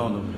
No, 0.00 0.08
no, 0.10 0.22
no. 0.22 0.37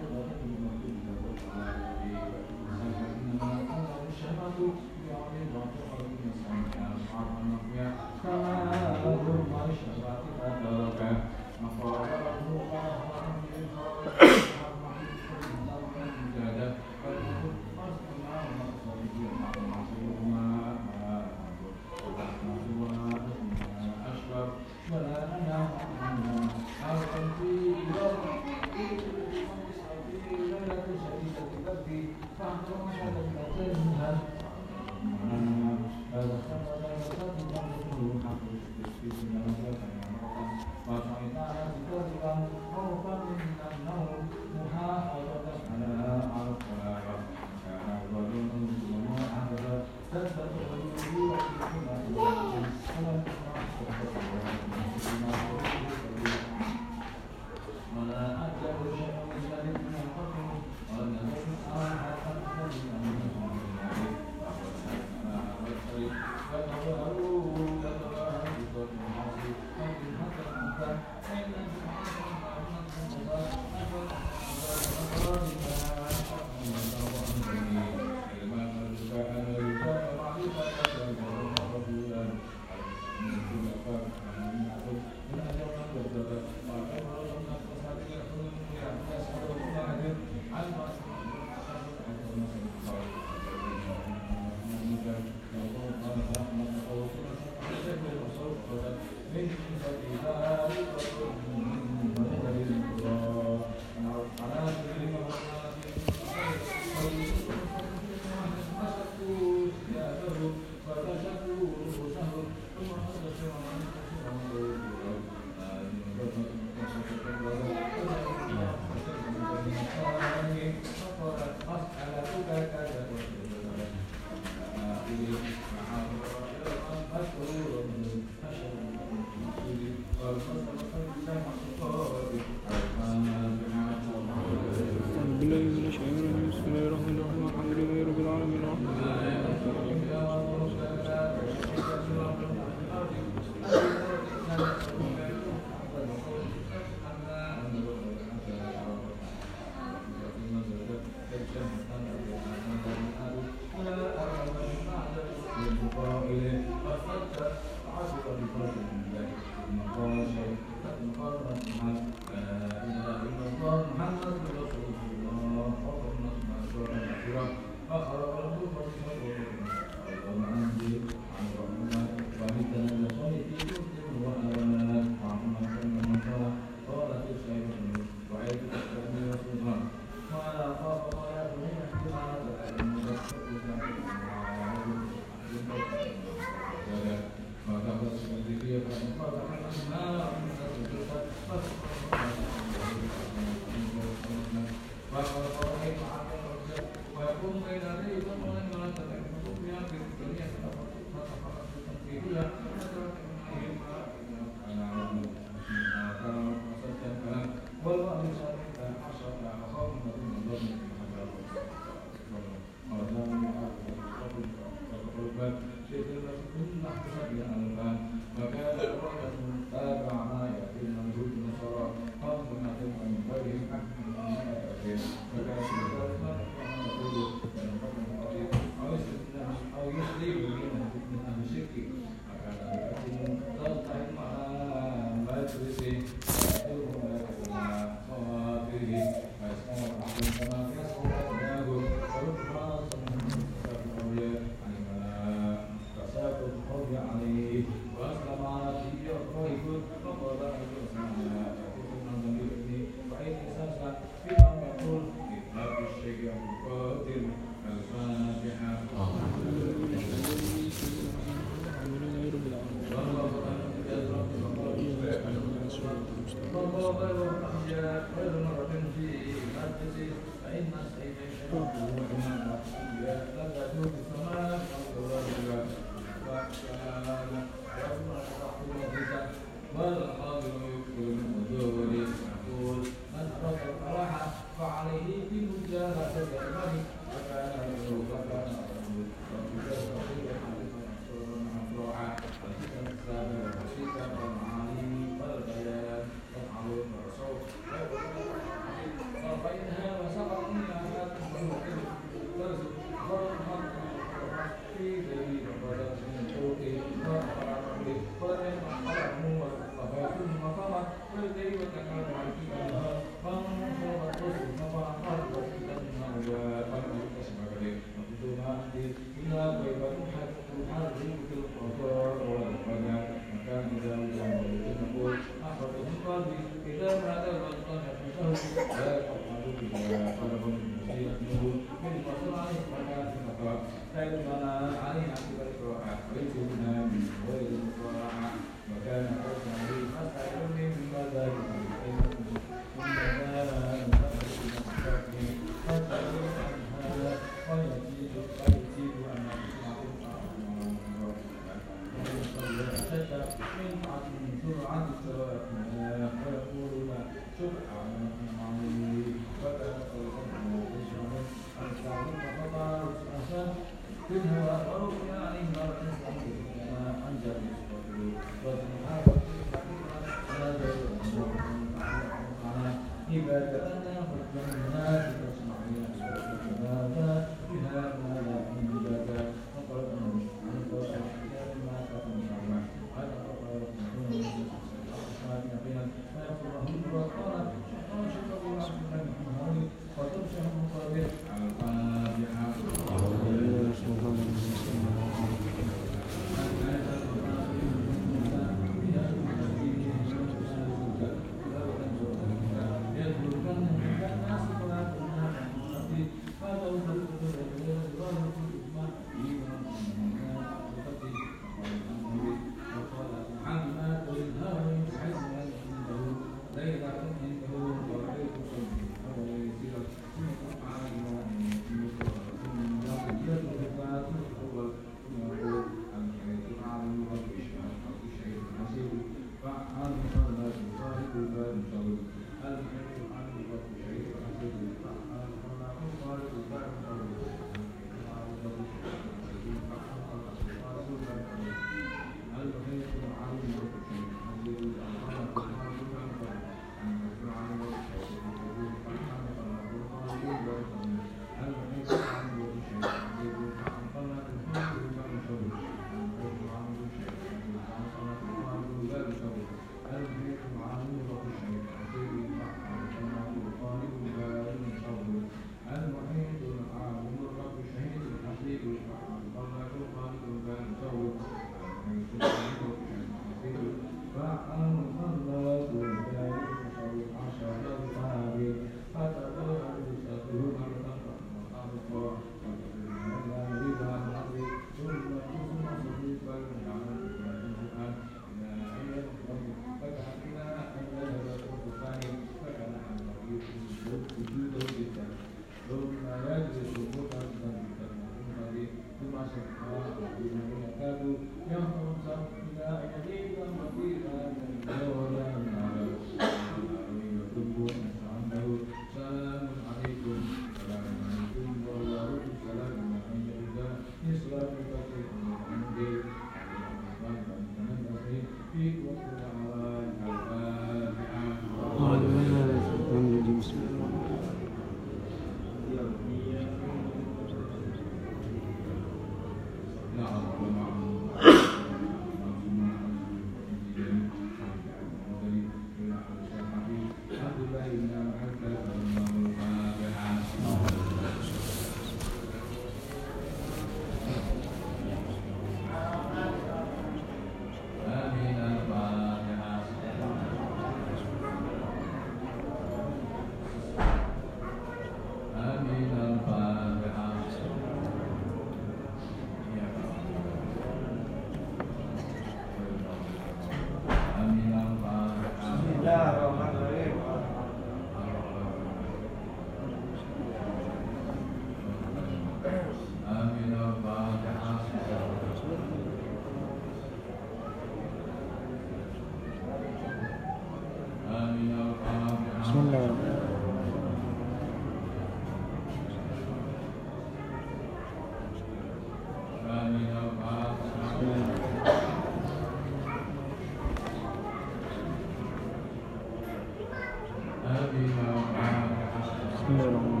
orang. 599.59 600.00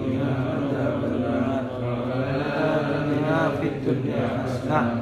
في 3.62 3.68
الدنيا 3.90 4.44
حسنة 4.44 4.95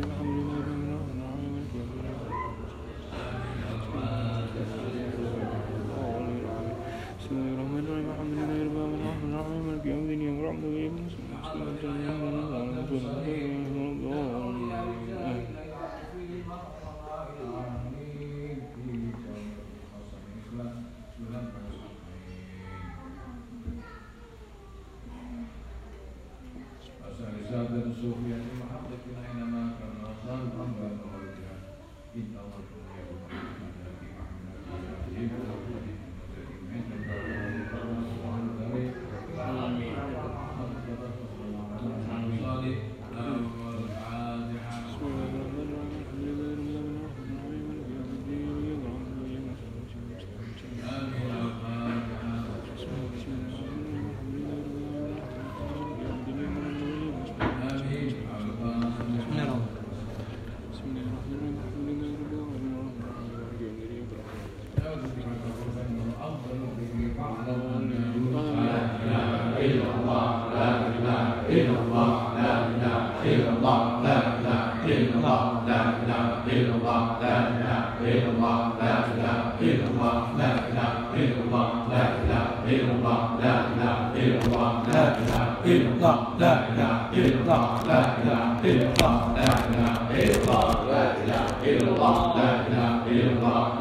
Alhamdulillah. 0.00 0.41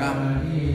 come. 0.00 0.69